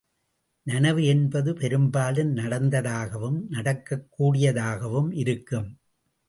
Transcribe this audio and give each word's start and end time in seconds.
நனவு 0.67 1.01
என்பது 1.05 1.53
பெரும்பாலும் 1.53 2.31
நடந்ததாகவும் 2.31 3.37
நடக்கக்கூடியதாகவும் 3.51 5.11
இருக்கும். 5.15 5.69